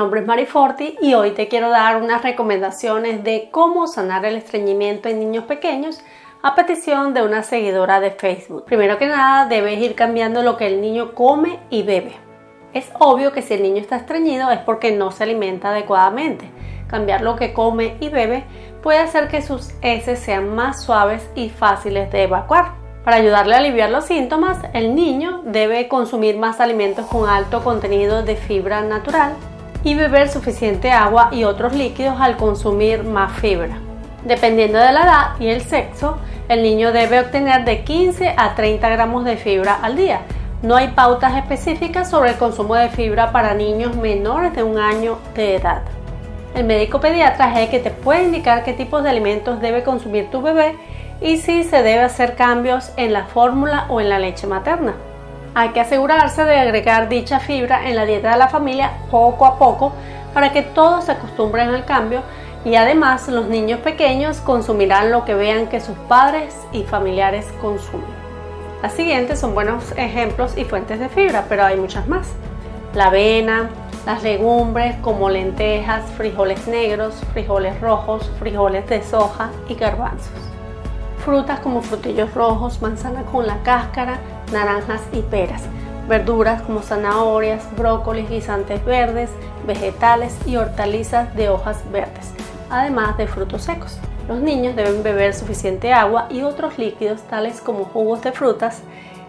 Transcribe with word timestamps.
nombre 0.00 0.20
es 0.20 0.26
Mari 0.26 0.46
Forti 0.46 0.96
y 1.02 1.12
hoy 1.12 1.32
te 1.32 1.48
quiero 1.48 1.68
dar 1.68 2.00
unas 2.02 2.22
recomendaciones 2.22 3.22
de 3.22 3.50
cómo 3.50 3.86
sanar 3.86 4.24
el 4.24 4.36
estreñimiento 4.36 5.10
en 5.10 5.20
niños 5.20 5.44
pequeños 5.44 6.00
a 6.42 6.54
petición 6.54 7.12
de 7.12 7.22
una 7.22 7.42
seguidora 7.42 8.00
de 8.00 8.10
Facebook. 8.12 8.64
Primero 8.64 8.96
que 8.96 9.06
nada, 9.06 9.44
debes 9.44 9.78
ir 9.78 9.94
cambiando 9.94 10.40
lo 10.40 10.56
que 10.56 10.68
el 10.68 10.80
niño 10.80 11.14
come 11.14 11.58
y 11.68 11.82
bebe. 11.82 12.14
Es 12.72 12.90
obvio 12.98 13.32
que 13.32 13.42
si 13.42 13.52
el 13.52 13.62
niño 13.62 13.76
está 13.76 13.96
estreñido 13.96 14.50
es 14.50 14.60
porque 14.60 14.90
no 14.90 15.10
se 15.10 15.24
alimenta 15.24 15.68
adecuadamente. 15.68 16.48
Cambiar 16.86 17.20
lo 17.20 17.36
que 17.36 17.52
come 17.52 17.98
y 18.00 18.08
bebe 18.08 18.44
puede 18.82 19.00
hacer 19.00 19.28
que 19.28 19.42
sus 19.42 19.74
heces 19.82 20.18
sean 20.18 20.54
más 20.54 20.82
suaves 20.82 21.28
y 21.34 21.50
fáciles 21.50 22.10
de 22.10 22.22
evacuar. 22.22 22.72
Para 23.04 23.18
ayudarle 23.18 23.54
a 23.54 23.58
aliviar 23.58 23.90
los 23.90 24.06
síntomas, 24.06 24.56
el 24.72 24.94
niño 24.94 25.42
debe 25.44 25.88
consumir 25.88 26.38
más 26.38 26.58
alimentos 26.58 27.04
con 27.04 27.28
alto 27.28 27.62
contenido 27.62 28.22
de 28.22 28.36
fibra 28.36 28.80
natural 28.80 29.34
y 29.82 29.94
beber 29.94 30.28
suficiente 30.28 30.90
agua 30.90 31.28
y 31.32 31.44
otros 31.44 31.74
líquidos 31.74 32.20
al 32.20 32.36
consumir 32.36 33.04
más 33.04 33.32
fibra. 33.40 33.78
Dependiendo 34.24 34.78
de 34.78 34.92
la 34.92 35.02
edad 35.02 35.26
y 35.40 35.48
el 35.48 35.62
sexo, 35.62 36.18
el 36.48 36.62
niño 36.62 36.92
debe 36.92 37.20
obtener 37.20 37.64
de 37.64 37.84
15 37.84 38.34
a 38.36 38.54
30 38.54 38.88
gramos 38.90 39.24
de 39.24 39.36
fibra 39.36 39.78
al 39.82 39.96
día. 39.96 40.20
No 40.62 40.76
hay 40.76 40.88
pautas 40.88 41.36
específicas 41.36 42.10
sobre 42.10 42.30
el 42.30 42.36
consumo 42.36 42.74
de 42.74 42.90
fibra 42.90 43.32
para 43.32 43.54
niños 43.54 43.96
menores 43.96 44.54
de 44.54 44.62
un 44.62 44.78
año 44.78 45.18
de 45.34 45.56
edad. 45.56 45.82
El 46.54 46.64
médico 46.64 47.00
pediatra 47.00 47.52
es 47.52 47.58
el 47.60 47.70
que 47.70 47.78
te 47.78 47.90
puede 47.90 48.24
indicar 48.24 48.64
qué 48.64 48.72
tipos 48.72 49.02
de 49.02 49.10
alimentos 49.10 49.60
debe 49.60 49.84
consumir 49.84 50.30
tu 50.30 50.42
bebé 50.42 50.74
y 51.20 51.36
si 51.36 51.64
se 51.64 51.82
debe 51.82 52.00
hacer 52.00 52.34
cambios 52.34 52.92
en 52.96 53.12
la 53.12 53.24
fórmula 53.24 53.86
o 53.88 54.00
en 54.00 54.08
la 54.08 54.18
leche 54.18 54.46
materna. 54.46 54.94
Hay 55.54 55.70
que 55.70 55.80
asegurarse 55.80 56.44
de 56.44 56.58
agregar 56.58 57.08
dicha 57.08 57.40
fibra 57.40 57.88
en 57.88 57.96
la 57.96 58.04
dieta 58.04 58.30
de 58.30 58.38
la 58.38 58.48
familia 58.48 58.92
poco 59.10 59.46
a 59.46 59.58
poco 59.58 59.92
para 60.32 60.52
que 60.52 60.62
todos 60.62 61.06
se 61.06 61.12
acostumbren 61.12 61.70
al 61.70 61.84
cambio 61.84 62.22
y 62.64 62.76
además 62.76 63.26
los 63.26 63.48
niños 63.48 63.80
pequeños 63.80 64.38
consumirán 64.38 65.10
lo 65.10 65.24
que 65.24 65.34
vean 65.34 65.66
que 65.66 65.80
sus 65.80 65.96
padres 66.08 66.54
y 66.72 66.84
familiares 66.84 67.46
consumen. 67.60 68.06
Las 68.80 68.92
siguientes 68.92 69.40
son 69.40 69.54
buenos 69.54 69.92
ejemplos 69.96 70.56
y 70.56 70.64
fuentes 70.64 71.00
de 71.00 71.08
fibra, 71.08 71.44
pero 71.48 71.64
hay 71.64 71.76
muchas 71.76 72.06
más. 72.06 72.28
La 72.94 73.06
avena, 73.06 73.70
las 74.06 74.22
legumbres 74.22 74.96
como 75.02 75.30
lentejas, 75.30 76.04
frijoles 76.16 76.66
negros, 76.68 77.14
frijoles 77.32 77.78
rojos, 77.80 78.30
frijoles 78.38 78.86
de 78.88 79.02
soja 79.02 79.50
y 79.68 79.74
garbanzos. 79.74 80.30
Frutas 81.24 81.60
como 81.60 81.82
frutillos 81.82 82.32
rojos, 82.34 82.80
manzana 82.80 83.22
con 83.24 83.46
la 83.46 83.62
cáscara, 83.62 84.18
naranjas 84.52 85.02
y 85.12 85.22
peras. 85.22 85.62
Verduras 86.08 86.62
como 86.62 86.82
zanahorias, 86.82 87.64
brócolis, 87.76 88.28
guisantes 88.28 88.84
verdes, 88.84 89.30
vegetales 89.66 90.36
y 90.46 90.56
hortalizas 90.56 91.34
de 91.36 91.48
hojas 91.48 91.82
verdes, 91.92 92.32
además 92.68 93.16
de 93.16 93.28
frutos 93.28 93.62
secos. 93.62 93.98
Los 94.28 94.40
niños 94.40 94.76
deben 94.76 95.02
beber 95.02 95.34
suficiente 95.34 95.92
agua 95.92 96.26
y 96.30 96.42
otros 96.42 96.78
líquidos 96.78 97.22
tales 97.22 97.60
como 97.60 97.84
jugos 97.84 98.22
de 98.22 98.32
frutas 98.32 98.82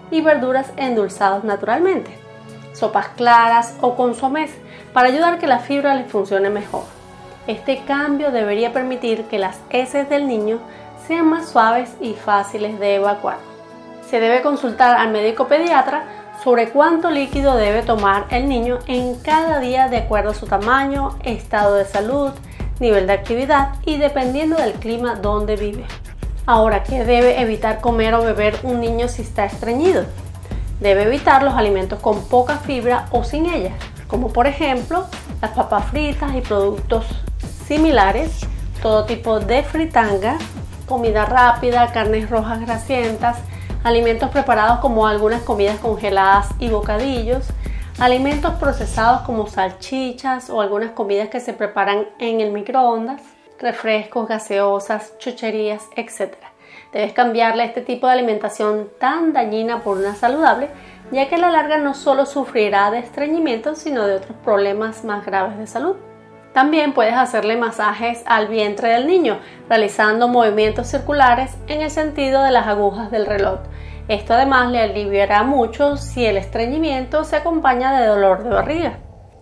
y 0.10 0.22
verduras 0.22 0.72
endulzados 0.76 1.44
naturalmente, 1.44 2.12
sopas 2.74 3.10
claras 3.10 3.78
o 3.82 3.96
consomés 3.96 4.52
para 4.94 5.10
ayudar 5.10 5.36
a 5.36 5.38
que 5.40 5.48
la 5.48 5.60
fibra 5.60 5.96
les 5.96 6.12
funcione 6.12 6.50
mejor. 6.50 6.84
Este 7.48 7.84
cambio 7.86 8.32
debería 8.32 8.74
permitir 8.74 9.26
que 9.26 9.40
las 9.40 9.60
heces 9.70 10.10
del 10.10 10.28
niño 10.28 10.60
sean 11.08 11.28
más 11.28 11.50
suaves 11.50 11.96
y 12.00 12.14
fáciles 12.14 12.80
de 12.80 12.96
evacuar 12.96 13.51
se 14.12 14.20
debe 14.20 14.42
consultar 14.42 14.98
al 14.98 15.10
médico 15.10 15.48
pediatra 15.48 16.04
sobre 16.44 16.70
cuánto 16.70 17.10
líquido 17.10 17.56
debe 17.56 17.82
tomar 17.82 18.26
el 18.30 18.50
niño 18.50 18.80
en 18.88 19.16
cada 19.16 19.60
día 19.60 19.88
de 19.88 20.00
acuerdo 20.00 20.32
a 20.32 20.34
su 20.34 20.48
tamaño, 20.48 21.18
estado 21.24 21.76
de 21.76 21.86
salud, 21.86 22.32
nivel 22.82 23.08
de 23.08 23.14
actividad 23.14 23.76
y 23.86 23.96
dependiendo 23.96 24.58
del 24.58 24.74
clima 24.74 25.16
donde 25.16 25.56
vive. 25.56 25.86
Ahora, 26.46 26.84
¿qué 26.84 27.06
debe 27.06 27.40
evitar 27.40 27.80
comer 27.80 28.14
o 28.16 28.22
beber 28.22 28.60
un 28.64 28.82
niño 28.82 29.08
si 29.08 29.22
está 29.22 29.46
estreñido? 29.46 30.04
Debe 30.82 31.04
evitar 31.04 31.42
los 31.42 31.54
alimentos 31.54 32.02
con 32.02 32.26
poca 32.26 32.58
fibra 32.58 33.06
o 33.12 33.24
sin 33.24 33.46
ella, 33.46 33.72
como 34.08 34.34
por 34.34 34.46
ejemplo 34.46 35.06
las 35.42 35.52
papas 35.52 35.86
fritas 35.86 36.36
y 36.36 36.42
productos 36.42 37.06
similares, 37.66 38.42
todo 38.82 39.06
tipo 39.06 39.40
de 39.40 39.64
fritanga, 39.64 40.38
comida 40.86 41.24
rápida, 41.24 41.94
carnes 41.94 42.30
rojas 42.30 42.60
grasientas, 42.60 43.38
alimentos 43.84 44.30
preparados 44.30 44.80
como 44.80 45.08
algunas 45.08 45.42
comidas 45.42 45.80
congeladas 45.80 46.50
y 46.60 46.70
bocadillos, 46.70 47.48
alimentos 48.00 48.54
procesados 48.56 49.22
como 49.22 49.48
salchichas 49.48 50.50
o 50.50 50.62
algunas 50.62 50.92
comidas 50.92 51.30
que 51.30 51.40
se 51.40 51.54
preparan 51.54 52.08
en 52.20 52.42
el 52.42 52.52
microondas, 52.52 53.22
refrescos, 53.60 54.28
gaseosas, 54.28 55.18
chucherías, 55.18 55.88
etc. 55.96 56.36
Debes 56.92 57.14
cambiarle 57.14 57.64
este 57.64 57.82
tipo 57.82 58.08
de 58.08 58.14
alimentación 58.14 58.90
tan 59.00 59.34
dañina 59.34 59.82
por 59.82 59.98
una 59.98 60.16
saludable, 60.16 60.70
ya 61.12 61.28
que 61.28 61.36
a 61.36 61.40
la 61.40 61.50
larga 61.50 61.78
no 61.78 61.94
solo 61.94 62.26
sufrirá 62.26 62.92
de 62.92 63.00
estreñimiento, 63.00 63.76
sino 63.76 64.06
de 64.08 64.16
otros 64.16 64.38
problemas 64.44 65.04
más 65.04 65.26
graves 65.26 65.58
de 65.58 65.68
salud. 65.68 65.96
También 66.54 66.94
puedes 66.94 67.14
hacerle 67.14 67.56
masajes 67.56 68.24
al 68.26 68.48
vientre 68.48 68.90
del 68.90 69.08
niño, 69.08 69.40
realizando 69.70 70.28
movimientos 70.28 70.88
circulares 70.88 71.58
en 71.68 71.82
el 71.82 71.90
sentido 71.90 72.44
de 72.44 72.52
las 72.52 72.68
agujas 72.68 73.10
del 73.10 73.26
reloj. 73.26 73.60
Esto 74.10 74.34
además 74.34 74.70
le 74.70 74.82
aliviará 74.82 75.44
mucho 75.44 75.96
si 75.96 76.26
el 76.26 76.36
estreñimiento 76.36 77.24
se 77.24 77.38
acompaña 77.38 77.98
de 77.98 78.08
dolor 78.08 78.44
de 78.44 78.50
barriga. 78.50 79.00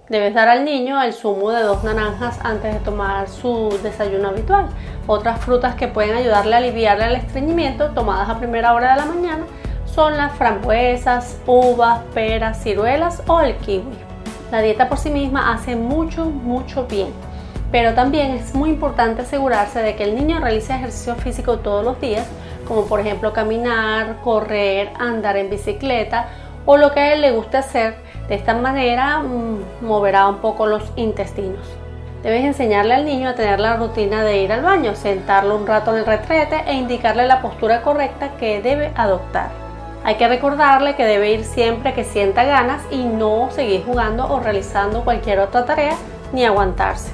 Debes 0.10 0.36
dar 0.36 0.50
al 0.50 0.66
niño 0.66 1.02
el 1.02 1.14
zumo 1.14 1.52
de 1.52 1.64
dos 1.64 1.84
naranjas 1.84 2.40
antes 2.44 2.74
de 2.74 2.80
tomar 2.80 3.28
su 3.28 3.78
desayuno 3.82 4.30
habitual. 4.30 4.68
Otras 5.08 5.40
frutas 5.40 5.76
que 5.76 5.88
pueden 5.88 6.16
ayudarle 6.16 6.56
a 6.56 6.58
aliviarle 6.60 7.06
el 7.06 7.16
estreñimiento 7.16 7.90
tomadas 7.92 8.30
a 8.30 8.38
primera 8.38 8.74
hora 8.74 8.92
de 8.92 9.02
la 9.02 9.06
mañana 9.06 9.46
son 9.86 10.18
las 10.18 10.34
frambuesas, 10.34 11.40
uvas, 11.48 12.02
peras, 12.14 12.62
ciruelas 12.62 13.24
o 13.28 13.42
el 13.42 13.56
kiwi. 13.58 14.09
La 14.52 14.62
dieta 14.62 14.90
por 14.90 14.98
sí 14.98 15.12
misma 15.12 15.54
hace 15.54 15.76
mucho, 15.76 16.26
mucho 16.26 16.88
bien, 16.88 17.10
pero 17.72 17.94
también 17.94 18.32
es 18.32 18.56
muy 18.56 18.72
importante 18.72 19.22
asegurarse 19.22 19.80
de 19.80 19.96
que 19.96 20.04
el 20.04 20.16
niño 20.16 20.40
realice 20.40 20.74
ejercicio 20.74 21.16
físico 21.16 21.60
todos 21.60 21.86
los 21.86 22.02
días, 22.02 22.28
como 22.68 22.86
por 22.86 23.00
ejemplo 23.00 23.32
caminar, 23.32 24.18
correr, 24.24 24.92
andar 24.98 25.38
en 25.38 25.52
bicicleta 25.52 26.30
o 26.66 26.78
lo 26.78 26.92
que 26.92 27.00
a 27.00 27.14
él 27.14 27.22
le 27.22 27.32
guste 27.32 27.58
hacer. 27.58 27.98
De 28.28 28.36
esta 28.36 28.56
manera 28.56 29.20
mm, 29.20 29.86
moverá 29.86 30.28
un 30.28 30.38
poco 30.38 30.66
los 30.66 30.84
intestinos. 30.96 31.68
Debes 32.24 32.44
enseñarle 32.44 32.96
al 32.96 33.06
niño 33.06 33.30
a 33.30 33.36
tener 33.36 33.60
la 33.60 33.78
rutina 33.78 34.24
de 34.24 34.42
ir 34.42 34.52
al 34.52 34.62
baño, 34.62 34.96
sentarlo 34.96 35.56
un 35.56 35.68
rato 35.68 35.92
en 35.92 36.00
el 36.00 36.06
retrete 36.06 36.64
e 36.66 36.74
indicarle 36.74 37.28
la 37.28 37.42
postura 37.42 37.82
correcta 37.82 38.32
que 38.40 38.62
debe 38.62 38.92
adoptar. 38.96 39.69
Hay 40.10 40.16
que 40.16 40.28
recordarle 40.28 40.96
que 40.96 41.06
debe 41.06 41.32
ir 41.34 41.46
siempre 41.46 41.94
que 41.94 42.04
sienta 42.04 42.44
ganas 42.44 42.82
y 42.90 43.04
no 43.04 43.52
seguir 43.52 43.86
jugando 43.86 44.26
o 44.28 44.40
realizando 44.40 45.04
cualquier 45.04 45.38
otra 45.38 45.66
tarea 45.66 45.96
ni 46.34 46.44
aguantarse. 46.44 47.12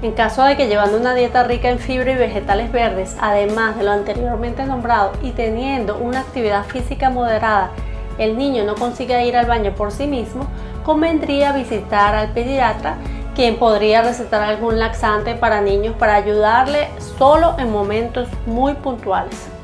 En 0.00 0.12
caso 0.12 0.42
de 0.44 0.56
que 0.56 0.66
llevando 0.66 0.96
una 0.96 1.12
dieta 1.12 1.44
rica 1.44 1.68
en 1.68 1.78
fibra 1.78 2.12
y 2.12 2.16
vegetales 2.16 2.72
verdes, 2.72 3.14
además 3.20 3.76
de 3.76 3.84
lo 3.84 3.90
anteriormente 3.90 4.64
nombrado 4.64 5.12
y 5.20 5.32
teniendo 5.32 5.98
una 5.98 6.20
actividad 6.20 6.64
física 6.64 7.10
moderada, 7.10 7.72
el 8.16 8.38
niño 8.38 8.64
no 8.64 8.74
consiga 8.74 9.22
ir 9.22 9.36
al 9.36 9.44
baño 9.44 9.74
por 9.74 9.92
sí 9.92 10.06
mismo, 10.06 10.46
convendría 10.82 11.52
visitar 11.52 12.14
al 12.14 12.30
pediatra 12.30 12.94
quien 13.34 13.58
podría 13.58 14.00
recetar 14.00 14.40
algún 14.40 14.78
laxante 14.78 15.34
para 15.34 15.60
niños 15.60 15.94
para 15.98 16.14
ayudarle 16.14 16.88
solo 17.18 17.56
en 17.58 17.70
momentos 17.70 18.30
muy 18.46 18.72
puntuales. 18.72 19.59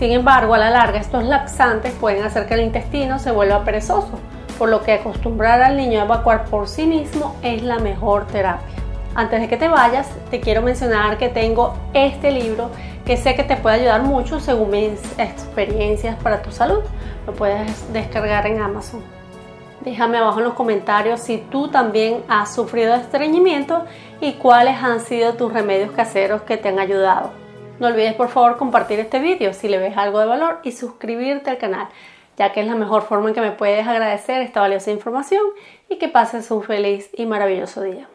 Sin 0.00 0.12
embargo, 0.12 0.54
a 0.54 0.58
la 0.58 0.70
larga 0.70 0.98
estos 0.98 1.24
laxantes 1.24 1.92
pueden 1.92 2.24
hacer 2.24 2.46
que 2.46 2.54
el 2.54 2.62
intestino 2.62 3.18
se 3.18 3.32
vuelva 3.32 3.66
perezoso, 3.66 4.18
por 4.58 4.70
lo 4.70 4.82
que 4.82 4.94
acostumbrar 4.94 5.60
al 5.60 5.76
niño 5.76 6.00
a 6.00 6.04
evacuar 6.04 6.46
por 6.46 6.68
sí 6.68 6.86
mismo 6.86 7.36
es 7.42 7.62
la 7.62 7.80
mejor 7.80 8.26
terapia. 8.28 8.76
Antes 9.14 9.42
de 9.42 9.48
que 9.48 9.58
te 9.58 9.68
vayas, 9.68 10.08
te 10.30 10.40
quiero 10.40 10.62
mencionar 10.62 11.18
que 11.18 11.28
tengo 11.28 11.74
este 11.92 12.30
libro 12.30 12.70
que 13.04 13.18
sé 13.18 13.34
que 13.34 13.42
te 13.44 13.58
puede 13.58 13.80
ayudar 13.80 14.02
mucho 14.02 14.40
según 14.40 14.70
mis 14.70 15.18
experiencias 15.18 16.16
para 16.22 16.40
tu 16.40 16.50
salud. 16.50 16.80
Lo 17.26 17.34
puedes 17.34 17.92
descargar 17.92 18.46
en 18.46 18.62
Amazon. 18.62 19.02
Déjame 19.82 20.16
abajo 20.16 20.38
en 20.38 20.46
los 20.46 20.54
comentarios 20.54 21.20
si 21.20 21.36
tú 21.36 21.68
también 21.68 22.24
has 22.26 22.54
sufrido 22.54 22.94
estreñimiento 22.94 23.84
y 24.22 24.32
cuáles 24.32 24.82
han 24.82 25.00
sido 25.00 25.34
tus 25.34 25.52
remedios 25.52 25.90
caseros 25.90 26.40
que 26.40 26.56
te 26.56 26.70
han 26.70 26.78
ayudado. 26.78 27.39
No 27.80 27.86
olvides 27.86 28.12
por 28.12 28.28
favor 28.28 28.58
compartir 28.58 29.00
este 29.00 29.20
vídeo 29.20 29.54
si 29.54 29.66
le 29.66 29.78
ves 29.78 29.96
algo 29.96 30.20
de 30.20 30.26
valor 30.26 30.60
y 30.62 30.72
suscribirte 30.72 31.48
al 31.48 31.56
canal, 31.56 31.88
ya 32.36 32.52
que 32.52 32.60
es 32.60 32.66
la 32.66 32.74
mejor 32.74 33.00
forma 33.00 33.28
en 33.30 33.34
que 33.34 33.40
me 33.40 33.52
puedes 33.52 33.88
agradecer 33.88 34.42
esta 34.42 34.60
valiosa 34.60 34.90
información 34.90 35.40
y 35.88 35.96
que 35.96 36.08
pases 36.08 36.50
un 36.50 36.62
feliz 36.62 37.08
y 37.16 37.24
maravilloso 37.24 37.80
día. 37.80 38.06